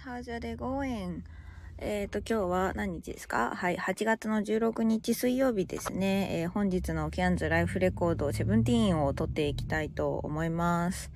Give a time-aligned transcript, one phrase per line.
[0.00, 1.20] s How's your day going?
[1.76, 3.54] えっ、と、今日は何日ですか？
[3.54, 6.40] はい、8月の16日水曜日ですね。
[6.40, 11.10] えー、本日のキャンズライフレコード17を撮っていきたいと思います。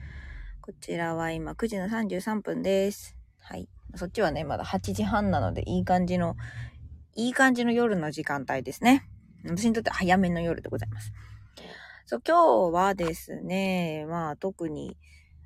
[0.61, 3.17] こちらは今9時の33分です。
[3.39, 3.69] はい。
[3.95, 6.37] そっちはね、まだ8時半なのでいい感じの、
[7.15, 9.09] いい感じの夜の時間帯ですね。
[9.47, 11.11] 私にとって早めの夜でございます。
[12.05, 14.99] そう、今日はですね、まあ特に、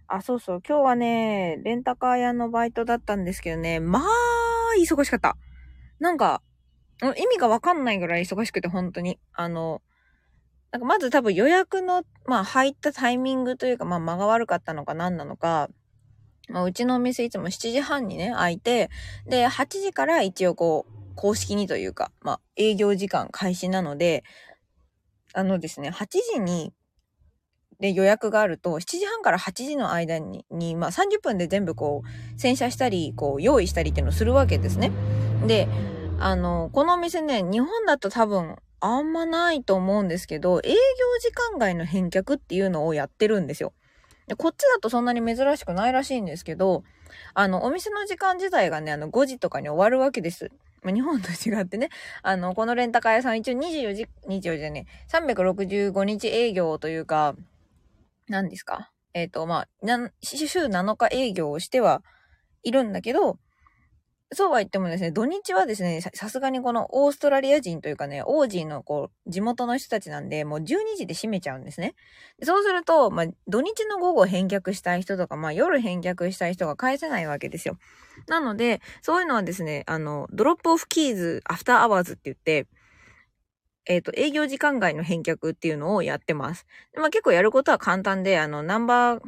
[0.09, 4.05] あ、そうそう、今日はね、レンタカー屋のバイトだったんですけどね、まあ、
[4.79, 5.37] 忙しかった。
[6.01, 6.43] なんか、
[7.03, 9.19] 意味がわかんないぐらい忙しくて、本当に。
[9.35, 9.83] あの、
[10.73, 15.69] なんかまず多分予約の、まあ入ったタイミングというか、まあ間が悪かったのか何なのか、
[16.49, 18.89] まあうちのお店いつも7時半にね、開いて、
[19.27, 24.25] で、8時から一応こう、公式にというか、まあ営業時間開始なので、
[25.35, 26.73] あのですね、8時に
[27.81, 34.91] で予約があると、7時半から8時の間に、にまあ30分で全部こう、洗車したり、こう、用意したりっていうのをするわけですね。
[35.47, 35.69] で、
[36.19, 40.75] あの、このお店ね、日本だと多分、あんまないと思うんですけど、営業
[41.21, 43.73] 時間外の返却っていうのをやってるんですよ。
[44.29, 46.85] でこっちだとそんなに珍しくないらしいんですけど、
[47.35, 50.51] あの、お店の時間自体がね、あの、5時とかに終わるわけです。
[50.85, 51.89] 日本と違ってね、
[52.23, 57.35] あの、このレンタカー屋さん一応24時、24時じゃね、365日営業というか、
[58.29, 58.91] 何ですか？
[59.15, 59.69] えっ、ー、と、まあ、
[60.23, 62.03] 週7日営業をしては
[62.63, 63.39] いるんだけど、
[64.31, 71.95] そうは言ってもですね、土日はですね、さすがにこのオーストラリア人というかね、オージーのこう、地元の人たちなんで、もう12時で閉めちゃうんですね。
[72.43, 77.79] そうすると、まあ、土日の午後返却したい人とか、まあ、夜返却したい人が返せないわけですよ。
[78.27, 82.67] なので、そういうのはですね、あの、 drop off keys、after hours って言って、
[83.89, 86.67] えっ、ー、と、営業時間外の返却っていうのをやってます。
[86.95, 89.21] まあ、結構やることは簡単で、あの、ナンバー、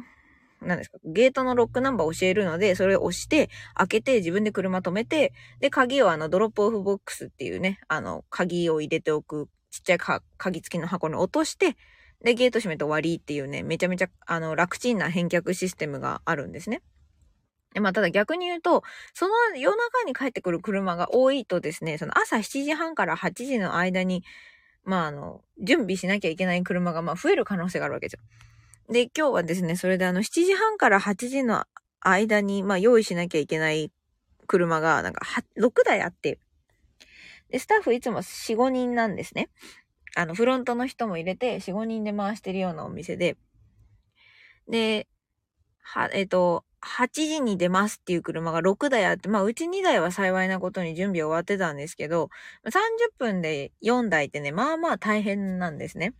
[0.61, 9.97] 何ですか、ゲートのロックナンバー教えるので、それを押して、開けて、自分で車止めて、で、鍵をあの、 drop off box っていうね、あの、鍵を入れておく、ちっちゃい
[10.37, 11.75] 鍵付きの箱に落として、
[12.23, 16.83] で、ゲート閉めて終わりっていうね、めちゃめちゃ、あの、楽ちんな返却システムがあるんですね。
[17.79, 24.23] まあ、ただ逆に言うと、その夜中に帰ってくる車が多いとですね、その朝7時半から8時の間に、
[24.83, 28.19] まあ、あの、準備しなきゃいけない車が、まあ、増える可能性があるわけですよ。
[28.93, 31.65] で、今日はですね、それであの、7時半から8時の
[31.99, 33.91] 間に、まあ、用意しなきゃいけない
[34.47, 35.25] 車が、なんか、
[35.57, 36.39] 6台あって、
[37.49, 39.49] で、スタッフいつも4、5人なんですね。
[40.15, 43.37] あの、フロントの人も入れて、4、5人で回してるようなお店で、
[44.67, 45.07] で、
[45.81, 52.29] は、えっ、ー、と、8時に出ますっていう車が6台あって、まあうち2台は幸いなことに準備終わってたんですけど、
[52.65, 52.71] 30
[53.17, 56.13] 分で4台ってね、まあまあ大変なんですね。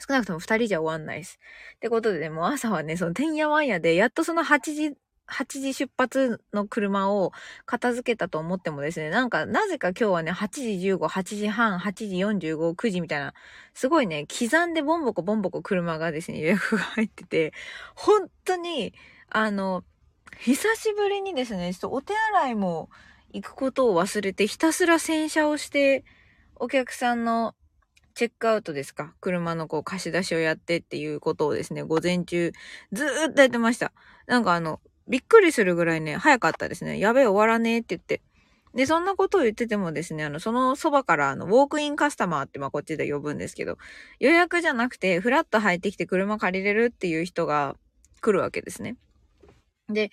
[0.00, 1.38] 少なくとも2人じゃ終わんないです。
[1.76, 4.96] ってことでね、もう朝はね、そのてんやわんやで、やっとその8時、
[5.28, 7.32] 8時出発の車を
[7.66, 13.34] 片付けたと思ってもですね、なんか、なぜか今日はね、8時15、8時半、8時45、9時みたいな、
[13.74, 17.52] すごいね、刻んでボンボコボンボコ車がですね、予約が入ってて、
[17.94, 18.94] 本当に、
[19.30, 19.84] あの、
[20.38, 22.90] 久しぶりにですね、ちょっとお手洗いも
[23.32, 26.04] 行くことを忘れて、ひたすら洗車をして、
[26.56, 27.54] お客さんの
[28.14, 29.14] チェックアウトですか？
[29.20, 32.52] 車のこう貸し出しをやってっていうことをですね、午前中
[32.92, 33.92] ずーっとやってました。
[34.26, 36.98] なんかあの、びっくりするぐらいね、早かったですね。
[36.98, 38.22] やべえ、終わらねえって言って。
[38.74, 43.78] で、そんなことを言っててもですね、あの、そのそばからあの、ウォークインカスタマーって、まあ、こっちで呼ぶんですけど、
[44.20, 47.76] 予約じゃなくて、フラット入ってきて車借りれるっていう人が
[48.20, 48.96] 来るわけですね。
[49.88, 50.10] で、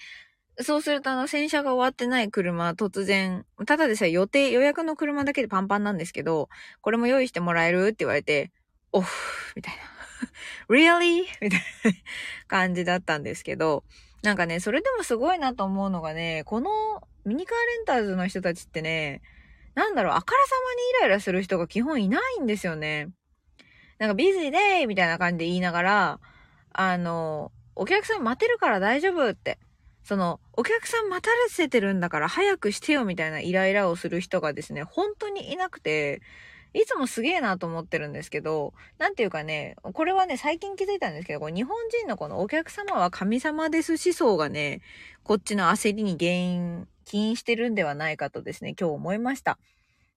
[0.61, 6.49] そうするとあの、洗車が終わってない車、突然、ただでさえ予定、予約の車だけでパンパンなんですけど、
[6.81, 7.87] これも用意してもらえる？
[7.87, 8.51] って言われて、
[8.91, 9.81] オフみたいな。
[10.69, 11.23] really?
[11.41, 11.91] みたいな
[12.47, 13.83] 感じだったんですけど、
[14.23, 16.69] なんかね、それでもすごいなと思うのがね、この
[17.25, 19.21] ミニカーレンターズの人たちってね、
[19.75, 23.09] なんだろう、あからさまにイライラする人が基本いないんですよね。
[23.99, 26.19] なんかビジーデーみたいな感じで言いながら、
[26.73, 29.59] あの、お客さん待てるから大丈夫って。
[30.03, 36.21] その、お客さん待たせてるんだから早くしてよみたいなイライラをする人がですね、本当にいなくて、
[36.75, 44.81] いつもすげえなと思ってるんですけど、なんていうかね、これはね、最近気づいたんですけど、こ日本人のこのお客様は神様です思想がね、
[45.23, 49.57] こっちの焦りに原因、起因してるんではないかとですね、今日思いました。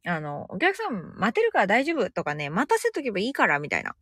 [0.04, 3.94] あの、お客さん待てるから大丈夫とかね、待たせとけばいいからみたいな。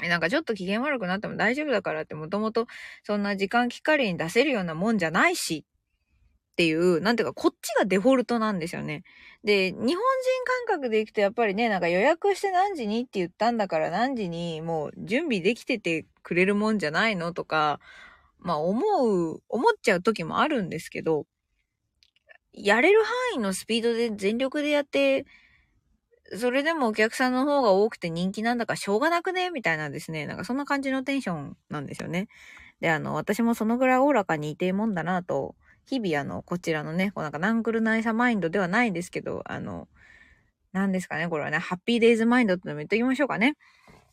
[0.00, 2.66] なんかちょっと機嫌悪くなっても大丈夫だからってもともと
[3.04, 5.64] そんな時間きっかりに出せるようなもんじゃないし
[6.54, 9.02] っていう、なんていうかこっちがデフォルトなんですよね。
[9.42, 9.94] で、日本人
[10.66, 17.80] 感覚でいくとやっぱりね、なんか予約して何時にって言ったんだから何時にもう準備できててくれるもんじゃないのとか、
[18.38, 18.80] まあ思
[19.32, 21.26] う、思っちゃう時もあるんですけど、
[22.52, 25.26] やれる範囲のスピードで全力でやって、
[26.32, 29.50] それでもお客さんの方が多くて人気なんだからしょうがなくね？
[29.50, 30.26] みたいなですね。
[30.26, 32.28] なんかそんな感じのテンションなんですよね。
[32.80, 35.54] で、あの、私もそのぐらいおおらかにいてもんだなと、
[35.86, 39.88] 日々あの、こちらのね、こうなんかナンクルナイサマインドではないですけど、あの、
[40.72, 43.56] 何ですかね、これはね、ハッピーデイズマインドってのも言っときましょうかね。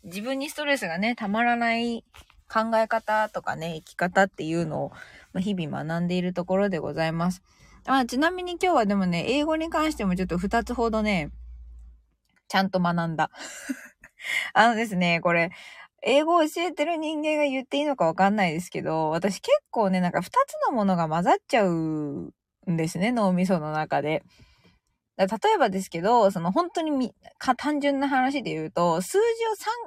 [0.04, 2.04] 自分にストレスがね、たまらない
[2.48, 4.92] 考え方とかね、生き方っていうのを、
[5.40, 7.42] 日々学んでいるところでございます。
[7.86, 11.32] あちなみに今日はでもね、英語に関してもちょっと2つほどね、
[12.52, 13.32] ちゃんと学んだ。
[14.54, 15.52] あのですね、これ、
[16.04, 20.30] 英語を教えてる人間が言っていいのかわかんないですけど、私結構ね、なんか2つ
[20.68, 22.34] のものが混ざっちゃうん
[22.68, 24.24] ですね、脳みその中で。
[25.18, 27.14] 例えばですけど、その本当にみ
[27.58, 29.18] 単純な話で言うと、数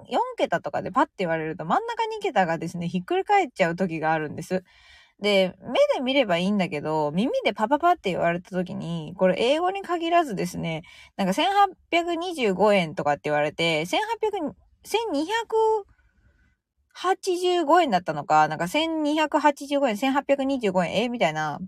[0.07, 4.65] 字を3、4桁とかでパッて言われると真ん中2桁がですね、ひっくり返っちゃう時があるんです。
[5.21, 10.83] で、目で見ればいいんだけど、耳でパパパって言われた時に、これ英語に限らずですね、
[11.17, 13.99] なんか1825円とかって言われて、1800、
[16.95, 21.59] 1285円だったのか、なんか1285円、1825円、えみたいな、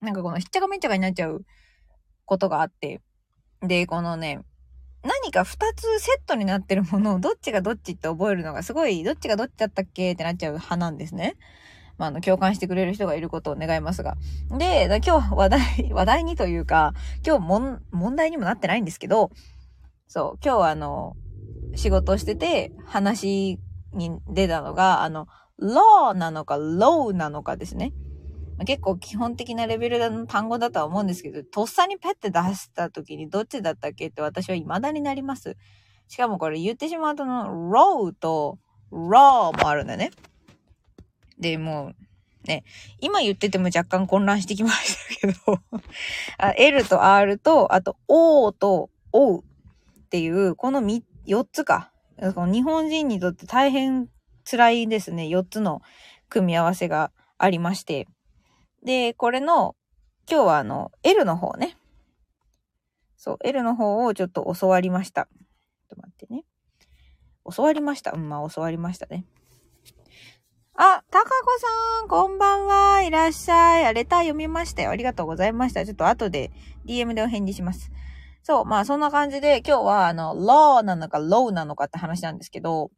[0.00, 1.44] なんかこのひっちゃかめっちゃかになっちゃう
[2.24, 3.00] ことがあって。
[3.60, 4.40] で、このね、
[5.02, 11.36] 何か二つセットになってるものをどっちがどっちって覚えるのがすごい、どっちがどっちだったっけってなっちゃう派なんですね。
[11.98, 14.16] まあ、あの、共感してくれる人がいることを願いますが。
[14.50, 15.60] で、今日話題、
[15.92, 16.94] 話題にというか、
[17.26, 19.30] 今日も、問題にもなってないんですけど、
[20.06, 21.16] そう、今日はあの、
[21.74, 23.58] 仕事してて、話
[23.92, 25.26] に出たのが、あの、
[25.60, 27.92] law なのか low なのかですね。
[28.64, 35.56] 結構基本的なレベルの単語だとは思うんですけど、とっさにペッて出した時にどっちだったっけって私は未だになります。
[36.08, 38.58] しかもこれ言ってしまうとの row と
[38.92, 40.10] raw もあるんだよね。
[41.38, 42.64] で、もう、ね、
[43.00, 45.60] 今言ってても若干混乱してきましたけど
[46.38, 49.42] あ、L と R と、あと O と O っ
[50.10, 51.90] ていう、この4つか。
[52.18, 54.08] 日本人にとって大変
[54.48, 55.24] 辛いですね。
[55.24, 55.82] 4つの
[56.28, 58.06] 組み合わせがありまして。
[58.84, 59.76] で、これの、
[60.30, 61.76] 今日はあの、L の方ね。
[63.16, 65.28] そう、L の方をちょっと教わりました。
[65.88, 66.44] ちょっと待ってね。
[67.54, 68.12] 教わりました。
[68.12, 69.24] うん、まあ教わりましたね。
[70.74, 71.30] あ、たかこ
[72.00, 73.02] さん、こんばんは。
[73.02, 73.84] いらっしゃい。
[73.84, 74.90] あ、レター読みましたよ。
[74.90, 75.84] ありがとうございました。
[75.84, 76.50] ちょっと後で
[76.86, 77.90] DM でお返事します。
[78.42, 82.90] そう、まあそんな感じで、今日はあの、law なのか low なのかって話なんですけど、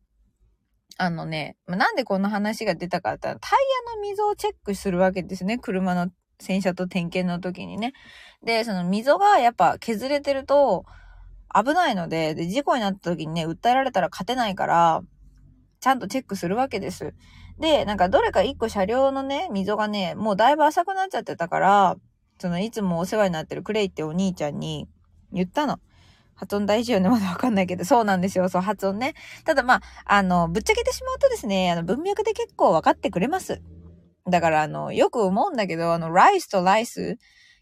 [0.98, 5.58] あのね、なんでこんな話が出たかってタイヤの溝をチェックするわけですね。
[5.58, 7.92] 車の洗車と点検の時にね。
[8.44, 10.84] で、その溝がやっぱ削れてると
[11.52, 15.02] 危ないので、で、事故になった時にね、訴えられたら勝てないから、
[15.80, 17.14] ちゃんとチェックするわけです。
[17.58, 21.96] で、なんかどれか一個車両のね、溝がね、もうだいぶ浅くなっちゃってたから、
[22.38, 24.88] そのいつもお世話になってるクレイってお兄ちゃんに
[25.32, 25.78] 言ったの。
[26.36, 27.08] 発音大事よね。
[27.08, 28.48] まだわかんないけど、そうなんですよ。
[28.48, 29.14] そう、発音ね。
[29.44, 33.62] ただまあ、あの、ぶっちゃけてしまうとですね、あの、文脈で結構分かってくれます。
[34.28, 37.18] だから、あの、よく思うんだけど、あの、ライスとライス、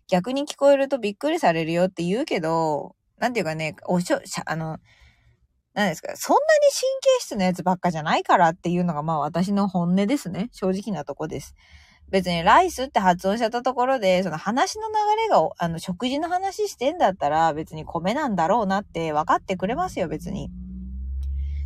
[0.09, 4.79] 逆に聞こえるとびっくりされるよって言うけど、なんていうかね、おしょ、しゃ、あの、
[5.75, 10.51] 何ですか、そんなに神経質なやつばっかじゃないからっていうのがまあ私の本音ですね。
[10.53, 11.55] 正直なとこです。
[12.11, 20.51] 別にライスって発音しちゃったところで、その話の流れが、あの、食事の話してんだったら別に米なんだろうなって分かってくれますよ、別に。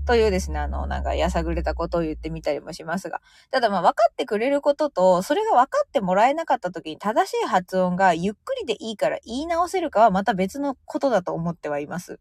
[0.06, 3.20] というですね、あの、なんか、やさぐれたことを言ってみたりもしますが。
[3.50, 12.20] ただまあ、分かってくれることと、それが分かってもらえなかった時に正しい発音がゆっくりでいいから言い直せるかはまた別のことだと思ってはいます。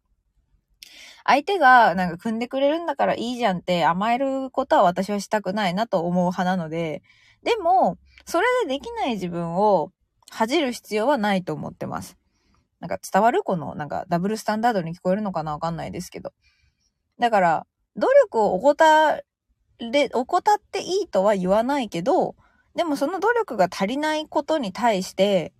[1.25, 7.01] 相手がなんか組んでくれるんだからいいじゃんって甘えることは私はしたくないなと思う派なので、
[7.43, 9.91] でも、それでできない自分を
[10.29, 12.17] 恥じる必要はないと思ってます。
[12.79, 16.31] なんか伝わるこの、なんかダブルスタンダードに聞こえるのかなわかんないですけど。
[17.19, 19.23] だから、努力を怠
[19.79, 22.35] れ、怠っていいとは言わないけど、
[22.75, 25.53] でもその努力が足りないことに対して、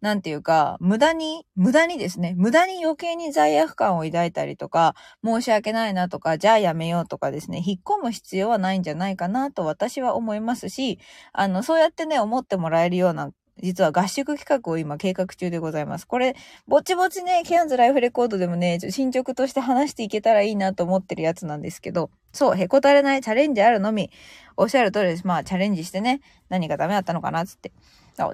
[0.00, 10.98] なんていうか、無駄に、無駄にですね、無駄に余計に罪悪感を抱いたりとか、申し訳ないなとか、じゃあやめようとかですね、引っ込む必要はないんじゃないかなと私は思いますし、
[11.32, 13.30] あの、そうやってね、思ってもらえるような
[13.62, 16.06] 実は合宿企画を今計画中でございます。
[16.06, 16.36] これ、
[16.66, 24.10] ぼちぼちね、ケアンズライフレコードでもね、進捗として話していけたらいいなと思ってるやつなんですけど、そう、へこたれないチャレンジあるのみ、
[24.58, 25.26] おっしゃる通りです。
[25.26, 27.72] まあ、チャレンジしてね、何がダメだったのかな、つって。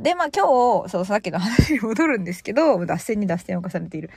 [0.00, 4.10] で、まあ今日、そう、さっきの話に戻るんですけど、脱線に脱線を重ねている。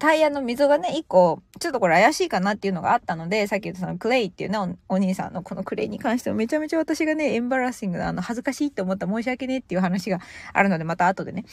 [0.00, 10.18] タイヤの溝がね、一個、ちょっとこれ怪しいかなっていうのがあったので、さっき言ったそのクレイっていうねお、お兄さんのこのクレイに関してもめちゃめちゃ私がね、エンバラッシングな、あの、恥ずかしいって思った申し訳ねえっていう話が
[10.52, 11.44] あるので、また後でね、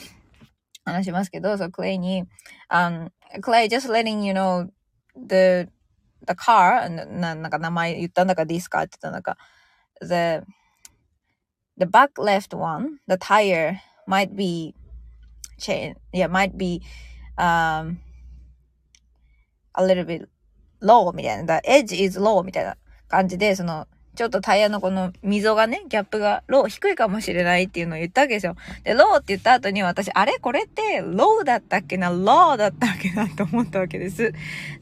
[0.84, 2.26] 話しますけど、そう、クレイに、
[2.72, 4.66] um, Clay, just letting you know,
[5.16, 5.70] the,
[6.28, 9.38] the car, な、なんか名前言ったんだか、this car って言ったんだか、
[10.02, 10.44] the,
[11.82, 14.76] the back left one, the tire might be
[15.60, 16.82] chain, yeah, might be,
[17.38, 17.98] um,
[19.74, 20.28] a little bit
[20.82, 28.58] low みたいな、the edge is low みたいな感じで、その、ちょっとタイヤのこの溝がね、ギャップが low、低いかもしれないっていうのを言ったわけですよ。
[28.84, 30.38] で、 low って言った後に私、あれ？
[30.38, 32.10] これって low だったっけな？
[32.10, 33.30] low だったっけな？
[33.30, 34.34] と思ったわけです。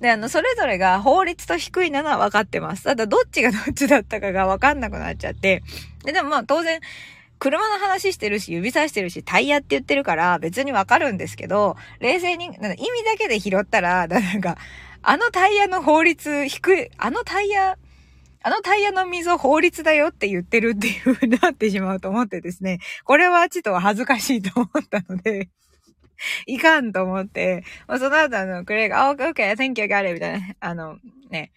[0.01, 2.85] で、あの、それぞれが法律と低いなのは分かってます。
[2.85, 5.61] ただ、どっちがどっちだったかが分かんなくなっちゃって。
[6.03, 6.79] で、でもまあ当然、
[7.39, 14.57] 車の話してるし、指さしてるし、タイヤって言ってるから別にわかるんですけど、冷静に、意味だけで拾ったら、 なんか、
[15.01, 17.77] あのタイヤの法律低い、あのタイヤ、
[18.41, 25.49] あのタイヤの溝法律だよって言ってるっていう風になってしまうと思ってですね、これはちょっと恥ずかしいと思ったので
[26.45, 30.97] いかんと思って、その後あの、クレイが、あ、OK, OK, thank you, got it, みたいな、あの、
[31.29, 31.51] ね、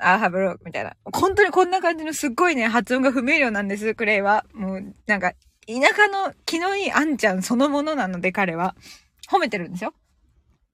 [0.00, 0.96] I'll have a look, みたいな。
[1.12, 4.44] 本当にこんな感じのすっごいね、発音が不明瞭なんです、クレイは。
[4.52, 5.32] もう、なんか、
[5.66, 8.76] 田舎の気のいいあんちゃんそのものなので、彼は。
[9.28, 9.94] 褒めてるんですよ。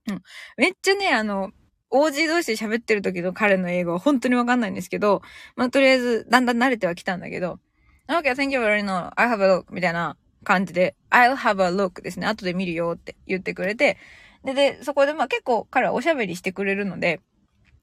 [0.08, 0.22] うん。
[0.56, 1.52] めっちゃね、あの、
[1.90, 5.22] OG 同士で喋ってる時の彼の英語は本当にわかんないんですけど、
[5.56, 7.60] まあ、とりあえず、だんだん慣れてはきたんだけど、
[8.08, 9.10] Okay, thank you very much.
[9.16, 9.72] I have a look.
[9.72, 12.26] みたいな感じで、I'll have a look ですね。
[12.26, 13.96] 後で見るよって言ってくれて、
[14.44, 17.20] で、で、そこでまあ結構彼はおしゃべりしてくれるので、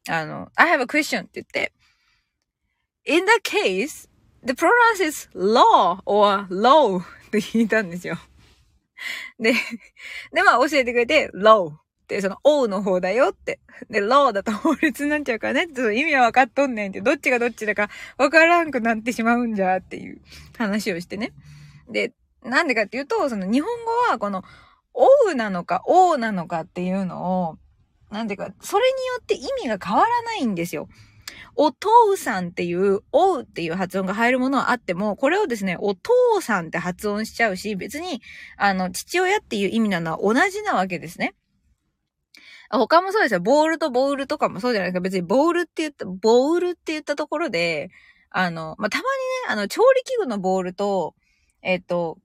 [0.10, 1.72] あの、I have a question って言って、
[3.06, 4.10] In that case,
[4.44, 8.18] the pronoun is law or low って聞いたんですよ。
[9.40, 9.54] で、
[10.34, 13.60] で、まあ教えてくれて、low って、その、王の方だよって。
[13.90, 15.68] で、ローだと法律になっちゃうからね。
[15.68, 20.20] ちょっと意味は分かっとんねんって、どっちがどっちだか分からんくなってしまうんじゃっていう
[20.58, 21.32] 話をしてね。
[21.88, 22.14] で、
[22.44, 24.44] なんでかっていうと、その日本語はこの、
[24.94, 27.58] 王なのか王なのかっていうのを、
[28.12, 30.90] なんでか、それによって意味が変わらないんですよ。
[31.56, 36.12] お父さんっていう、おうっていう発音が入るものはあっても、これをですね、お父
[36.42, 38.22] さんって発音しちゃうし、別に、
[38.58, 41.36] あの、父親っていう意味なのは同じなわけですね。
[42.72, 43.40] 他もそうですよ。
[43.40, 45.02] ボールとボールとかもそうじゃないですか。
[45.02, 47.90] 別にボールって言った、ボールって言ったところで、
[48.30, 49.06] あの、まあ、たまに
[49.48, 51.16] ね、あの、調理器具のボールと、
[51.62, 52.20] えっ、ー、と、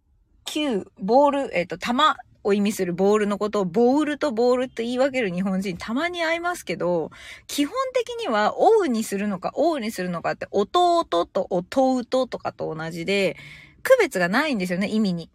[0.45, 7.11] 球、ボール、えっ、ー、と、玉を意味するボールのことをボールとボールって言い分ける日本人たまに会いますけど、
[7.49, 13.37] 基本的には、おうにするのか、おうにするのかって、弟と弟とかと同じで、
[13.83, 15.31] 区別がないんですよね、意味に。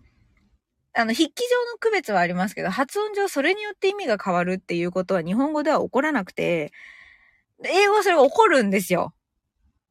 [0.94, 6.72] あの、筆記上の区別はありますけど、発音上それによって意味が変わるっていうことは日本語では起こらなくて、
[7.64, 9.14] 英語はそれが起こるんですよ。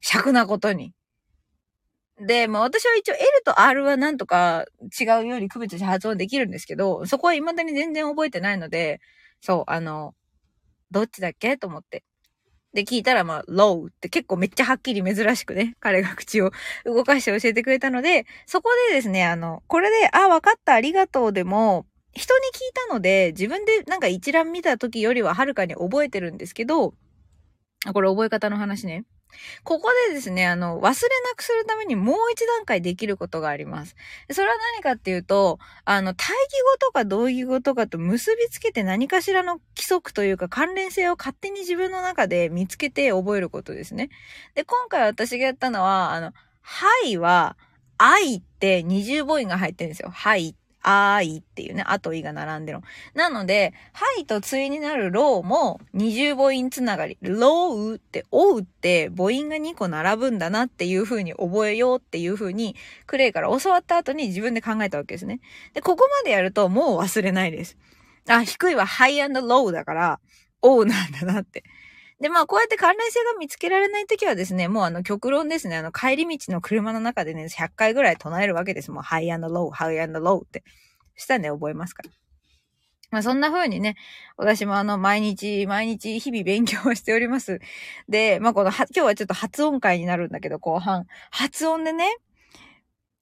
[0.01, 0.95] 尺なことに。
[2.21, 4.65] で、まあ私は一応 L と R はなんとか
[5.01, 9.01] 違うように区別して発音できるんですけど、そこは未だに全然覚えてないので、
[9.41, 10.15] そう、あの、
[10.91, 11.57] どっちだっけ？
[11.59, 12.05] と思って。
[12.75, 16.53] で聞いたら、まあ、low って結構めっちゃはっきり珍しくね、 彼が口を
[16.85, 26.95] 動かして教えてくれたので、そこでですね、あの、これで、あ、わかった、ありがとうでも、人に聞いたので、自分でなんか一覧見た時よりははるかに覚えてるんですけど、
[27.93, 29.05] これ覚え方の話ね。
[29.65, 30.95] ここでですね、あの、忘れな
[31.37, 33.97] くするためにもう一段階できることがあります。
[34.31, 44.11] それは何かっていうと、あの、対義語とか同義語とかと結びつけて何かしらの規則というか関連性を勝手に自分の中で見つけて覚えることですね。
[44.55, 50.11] で、今回私がやったのは、あの、 high は、あいって二重母音が入ってるんですよ。
[50.11, 52.81] high、あいっていうね、あといが並んでる
[53.15, 57.19] なので、 high と対になる low も二重母音つながり。
[57.21, 65.41] low って、おうって母音が2個並ぶんだなっていう風に覚えようっていう風に、クレイから教わった後に自分で考えたわけですね。
[65.75, 67.77] で、ここまでやるともう忘れないです。
[68.29, 70.21] あ、低いは high low だから、
[70.63, 71.65] おうなんだなって。
[72.21, 78.91] で、まあ、こうやって関連性が見つけられないときはですね、もうあの、極論ですね、あの、帰り道の車の中でね、100回ぐらい唱えるわけです。
[78.91, 80.65] もう、 high and low、high and low って。
[81.15, 82.11] したらね、覚えますから。
[83.11, 83.97] まあそんな風にね、
[84.37, 87.61] 私もあの、毎日、毎日、日々勉強しております。
[88.09, 91.07] で、まあこの、今日はちょっと発音会になるんだけど、後半。
[91.31, 92.17] 発音でね、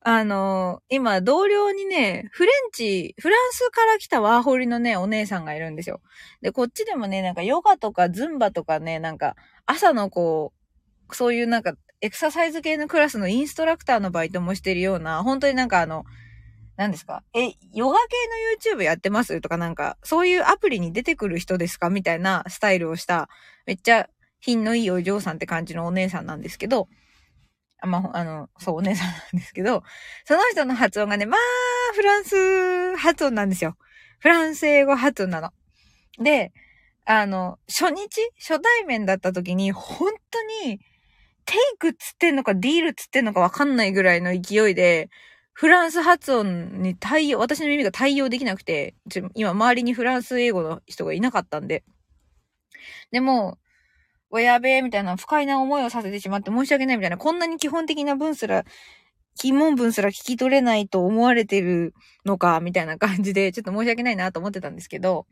[0.09, 6.01] あの、今、同僚にね、フレンチ、フランスから来たワーホリのね、お姉さんがいるんですよ。
[6.43, 9.35] で、こっちでもね、なんかヨガとかズンバとかね、なんか、
[9.67, 10.53] 朝のこ
[11.11, 11.73] う、そういうなんか、
[12.03, 16.05] エクササイズ系のクラスのインストラクターのバイトもしてるような、本当になんかあの、
[16.77, 17.25] 何ですか？
[17.35, 17.99] え、ヨガ
[18.61, 19.41] 系の YouTube やってます？
[19.41, 21.91] とかなんか、そういうアプリに出てくる人ですか？
[21.91, 23.29] みたいなスタイルをした、
[23.67, 24.09] めっちゃ
[24.41, 26.89] 品のいいお嬢さんって感じのお姉さんなんですけど、
[27.80, 29.83] あ、まあ、 あの、そう、お姉さんなんですけど、
[30.25, 31.40] その人の発音がね、まあ、
[31.95, 33.76] フランス発音なんですよ。
[34.18, 35.52] フランス英語発音なの。
[36.18, 36.52] で、
[37.04, 40.80] あの、初日初対面だった時に、本当に、
[41.45, 45.09] テイクっつってんのかディールっつってんのかわかんないぐらいの勢いで、
[45.52, 48.95] フランス発音に対応、私の耳が対応できなくて、
[49.35, 51.85] 今周りにフランス英語の人がいなかったんで。
[53.12, 53.59] でも、
[54.30, 58.64] おやべえみたいな不快な思いをさせてしまって申し訳ないみたいな、こんなに基本的な文すら、
[59.40, 65.26] 疑問文すら聞き取れないと思われてるのか、みたいな感じで、ちょっと申し訳ないなと思ってたんですけど、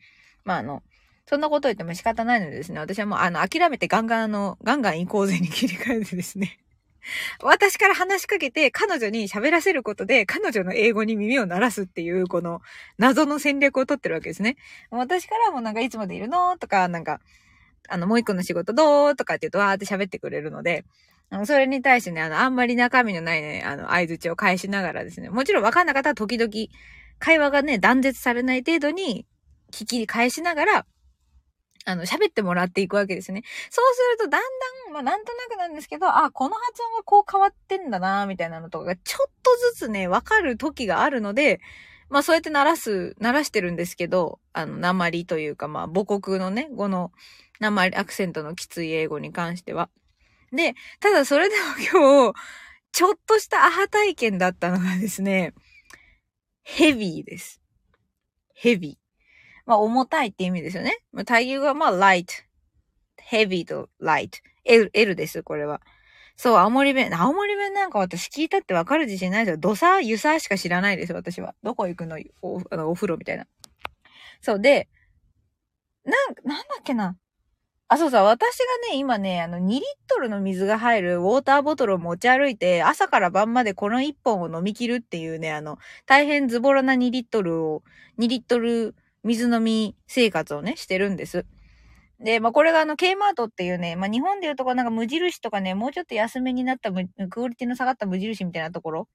[0.44, 0.82] まああの、
[1.26, 6.58] そんなこと言っても仕方ないのでですね、私はもうあの、諦めてガンガンあの、ガンガン行こうぜに切り替えてですね、
[7.42, 12.62] 私から話しかけて彼女に喋らせることで彼女の英語に耳を鳴らすっていうこの
[12.98, 14.56] 謎の戦略を取ってるわけですね。
[14.90, 17.20] 私からもなんかいつまでいるのとか、なんか、
[17.88, 20.84] あの、もう一個の仕事どうとかって言うとわーって喋ってくれるので、
[21.44, 26.50] それに対してね、あの、あんまり中身のないね、あの、合図値を返しながらですね、もちろんわかんなかったら時々、
[27.18, 29.26] 会話がね、断絶されない程度に、
[29.72, 30.86] 聞き返しながら、
[31.86, 33.42] あの、喋ってもらっていくわけですね。
[33.70, 34.42] そうすると、だん
[34.86, 41.60] だん、まあ、なんとなくなんですけど、あ、この発音はこう変わってんだな、みたいなのとかが、ちょっとずつね、わかる時があるので、
[42.08, 47.12] まあ、そうやって鳴らす、鳴らしてるんですけど、あの、鉛というか、まあ、母国のね、語の、
[47.60, 49.90] 鉛、アクセントのきつい英語に関しては。
[50.52, 52.38] で、ただそれでも今日、
[52.92, 55.52] ちょっとしたアハ体験だったのがですね、
[56.62, 57.60] ヘビーです。
[58.54, 58.96] ヘビー。
[59.66, 60.98] まあ、重たいって意味ですよね。
[61.12, 62.26] まあ、体重がまあ、light。
[63.30, 64.30] heavy と light。
[64.64, 65.80] L、L です、これは。
[66.36, 67.14] そう、青森弁。
[67.14, 69.58] 青森弁なんか私聞いたってわかる自信ないですよ。
[69.58, 71.54] ドサー、ユサーしか知らないです、私は。
[71.62, 73.46] どこ行くのおあのお風呂みたいな。
[74.42, 74.88] そう、で、
[76.04, 76.14] なん、
[76.48, 77.16] なんだっけな。
[77.88, 87.82] あ、そうそう、私がね、今ね、あの、2リットルの水が入るウォーターボトルを持ち歩いて、朝から晩までこの1本を飲み切るっていうね、あの、大変ズボラな2リットルを、
[88.18, 91.46] 2リットル水飲み生活をね、してるんです。
[92.20, 96.90] で、まあ、これがあの、K マートっていうね、まあ、日本でいうとこなんか無印とかね、もうちょっと安めになった
[97.28, 99.08] クオリティの下がった無印みたいなところ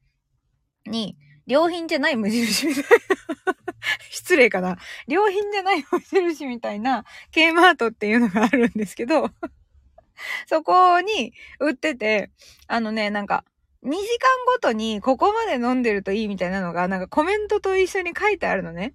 [0.85, 2.89] に、良品じゃない無印みたいな
[4.11, 4.77] 失礼かな。
[5.07, 9.31] 良品じゃない無印みたいな K マートっていうのがあるんですけど
[10.47, 12.31] そこに売ってて、
[12.67, 13.45] あのね、なんか、
[13.83, 13.99] 2時間
[14.45, 18.93] ごとにここまで飲んでるといいみたいなのが、なんかコメントと一緒に書いてあるのね。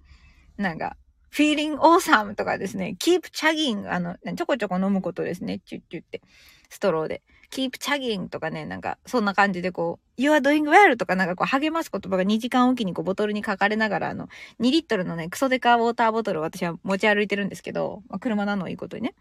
[0.57, 0.95] なんか、
[1.35, 5.59] feeling awesome とかですね、keep chugging あの、ちょこちょこ飲むことですね。
[5.65, 6.21] チュッチュって。
[6.69, 7.21] ストローで。
[7.51, 14.27] keep chugging とかね、なんか、そんな感じでこう、you are doing well とかなんかこう、励ます言葉が2時間おきにこう、ボトルに書かれながら、あの、
[14.59, 19.13] 2リットルのね、クソデカウォーターボトルを私は持ち歩いてるんですけど、まあ、車なのいいことにね。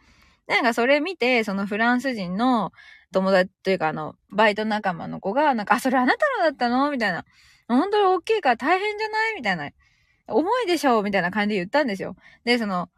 [0.46, 2.72] なんかそれ見て、そのフランス人の
[3.12, 6.90] 友達というかあの、バイト仲間の子が、なんか、あ、それあなたのだったの？
[6.90, 7.24] みたいな。
[7.68, 9.34] 本当に大きいから大変じゃない？
[9.36, 9.70] みたいな。
[10.28, 12.16] 重いでしょうみたいな感じで言ったんですよ。
[12.44, 12.88] で、その、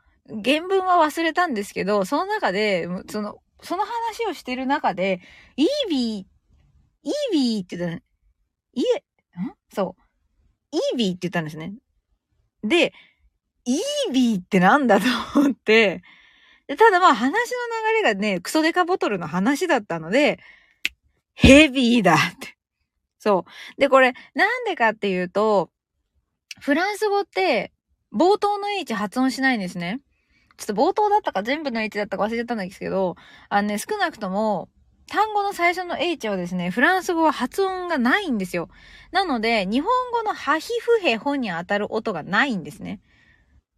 [0.45, 5.21] 原文は忘れたんですけど、その中で、その、その話をしてる中で、
[5.57, 7.97] イービー、イービーって言った
[8.75, 8.99] いえ、
[9.41, 9.55] ん？
[9.75, 10.77] そう。
[10.77, 11.75] イービーって言ったんですね。
[12.63, 12.93] で、
[13.65, 15.07] イービーってなんだと
[15.41, 16.03] 思って、
[16.69, 20.41] ただまあ話の流れがね、クソデカボトルの話だったので、
[21.35, 22.57] ヘビーだって。
[23.19, 23.47] そ
[23.79, 23.81] う。
[23.81, 25.71] で、これ、なんでかっていうと、
[26.61, 27.73] フランス語って、
[28.13, 30.01] 冒頭の H 発音しないんですね。
[30.57, 33.17] ちょっと冒頭だったか全部の H だったか忘れちゃったんですけど、
[33.49, 34.69] あのね、少なくとも、
[35.09, 38.69] 単語の最初の H はですね、フランス語は発音がないんですよ。
[39.13, 43.01] なので、日本語のハヒフヘホに当たる音がないんですね。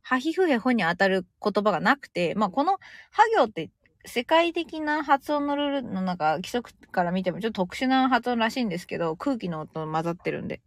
[0.02, 2.78] ハヒフヘホに当たる言葉がなくて、まあ、この
[3.10, 3.70] ハ行って
[4.06, 10.62] 世界的な発音のルールの中、規則から見てもちょっと特殊な発音らしいんですけど、空気の音混ざってるんで。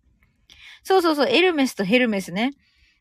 [0.84, 2.54] そうそうそう、エルメスとヘルメスね。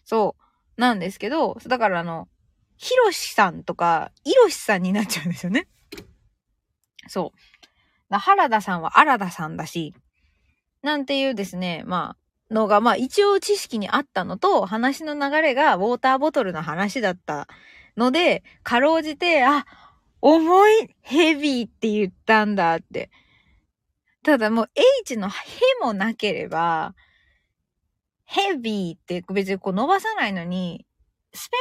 [0.05, 0.37] そ
[0.77, 2.29] う、なんですけど、だからあの、
[2.77, 5.69] ヒロシさんとか、イロシさんになっちゃうんですよね。
[7.09, 8.19] そう。
[8.19, 9.95] 原田さんは荒田さんだし、
[10.83, 12.16] なんていうですね、ま
[12.51, 17.47] あ、のが、まあ一応知識にあったのと、話の流れがウォーターボトルの話だった
[17.97, 19.66] ので、かろうじて、あ、
[20.21, 23.11] 重い、ヘビーって言ったんだって。
[24.23, 24.71] ただもう
[25.03, 26.95] H のヘもなければ、
[28.31, 30.87] ヘビーって別にこう伸ばさないのに、
[31.35, 31.57] スペ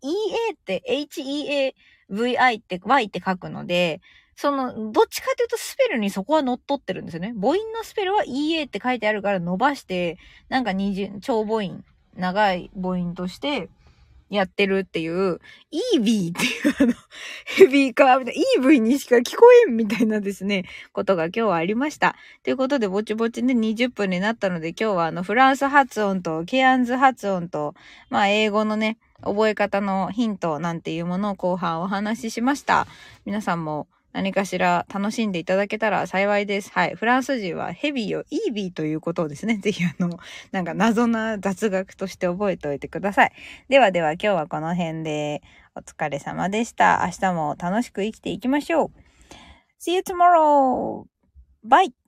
[0.00, 0.14] ル上
[0.48, 1.74] EA って
[2.08, 4.00] HEAVI って Y って書くので、
[4.36, 7.34] その、どっちかというとスペルにそこは乗っ取ってるんですよね。
[7.34, 10.16] 母音のスペルは EA って書いてあるから伸ばして、
[10.48, 11.84] なんか二重、超母音、
[12.16, 13.68] 長い母音として
[14.36, 16.94] やってるっていう、イービーっていうあの、
[17.46, 22.16] ヘビーカーみたいな、イーブイにしか聞こえんみたいなですね、ことが今日はありました。
[22.42, 27.74] ということで、ぼちぼちね20分になったので、今日はあの、フランス発音と、ケアンズ発音と、
[28.10, 32.86] まあ、英語のね、覚え方のヒントなんていうものを後半お話ししました。
[33.24, 36.70] 皆さんも何かしら楽しんでいただけたら幸いです。
[36.70, 36.94] はい。
[36.94, 40.20] フランス人はヘビーをイービーということをですね、 ぜひあの、
[40.52, 43.32] なんか謎な雑学として覚えておいてください。
[43.68, 45.42] ではでは今日はこの辺で
[45.74, 47.02] お疲れ様でした。
[47.04, 48.90] 明日も楽しく生きていきましょう。
[49.80, 51.06] See you tomorrow!
[51.66, 52.03] Bye!